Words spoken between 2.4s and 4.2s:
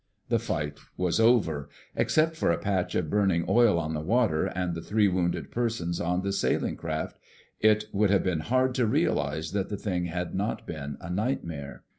a patch of burning oil on the